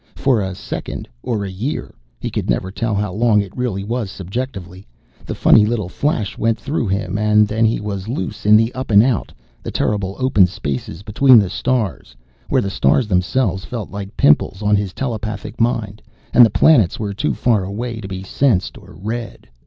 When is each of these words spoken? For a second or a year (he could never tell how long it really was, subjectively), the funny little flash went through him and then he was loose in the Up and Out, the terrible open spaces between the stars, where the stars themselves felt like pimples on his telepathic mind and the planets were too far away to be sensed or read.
For 0.15 0.41
a 0.41 0.55
second 0.55 1.07
or 1.21 1.45
a 1.45 1.51
year 1.51 1.93
(he 2.19 2.31
could 2.31 2.49
never 2.49 2.71
tell 2.71 2.95
how 2.95 3.13
long 3.13 3.39
it 3.39 3.55
really 3.55 3.83
was, 3.83 4.09
subjectively), 4.09 4.87
the 5.27 5.35
funny 5.35 5.63
little 5.63 5.89
flash 5.89 6.39
went 6.39 6.59
through 6.59 6.87
him 6.87 7.19
and 7.19 7.47
then 7.47 7.65
he 7.65 7.79
was 7.79 8.07
loose 8.07 8.43
in 8.43 8.57
the 8.57 8.73
Up 8.73 8.89
and 8.89 9.03
Out, 9.03 9.31
the 9.61 9.69
terrible 9.69 10.15
open 10.17 10.47
spaces 10.47 11.03
between 11.03 11.37
the 11.37 11.51
stars, 11.51 12.15
where 12.49 12.63
the 12.63 12.69
stars 12.71 13.07
themselves 13.07 13.63
felt 13.63 13.91
like 13.91 14.17
pimples 14.17 14.63
on 14.63 14.75
his 14.75 14.91
telepathic 14.91 15.61
mind 15.61 16.01
and 16.33 16.43
the 16.43 16.49
planets 16.49 16.97
were 16.99 17.13
too 17.13 17.35
far 17.35 17.63
away 17.63 18.01
to 18.01 18.07
be 18.07 18.23
sensed 18.23 18.79
or 18.79 18.95
read. 18.99 19.47